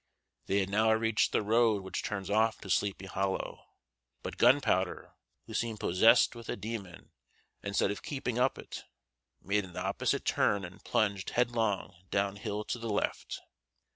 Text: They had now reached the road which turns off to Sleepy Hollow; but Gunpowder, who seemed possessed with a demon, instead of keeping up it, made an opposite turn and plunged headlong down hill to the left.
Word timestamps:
They 0.47 0.61
had 0.61 0.69
now 0.71 0.91
reached 0.93 1.31
the 1.31 1.43
road 1.43 1.83
which 1.83 2.01
turns 2.01 2.31
off 2.31 2.59
to 2.61 2.71
Sleepy 2.71 3.05
Hollow; 3.05 3.67
but 4.23 4.39
Gunpowder, 4.39 5.13
who 5.45 5.53
seemed 5.53 5.79
possessed 5.79 6.33
with 6.33 6.49
a 6.49 6.55
demon, 6.55 7.11
instead 7.61 7.91
of 7.91 8.01
keeping 8.01 8.39
up 8.39 8.57
it, 8.57 8.83
made 9.43 9.63
an 9.63 9.77
opposite 9.77 10.25
turn 10.25 10.65
and 10.65 10.83
plunged 10.83 11.29
headlong 11.29 11.93
down 12.09 12.37
hill 12.37 12.63
to 12.63 12.79
the 12.79 12.89
left. 12.89 13.41